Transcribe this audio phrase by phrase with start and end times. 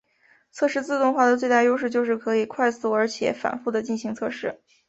[0.51, 4.59] 测试自动化的最大优势就是可以快速而且反覆的进行测试。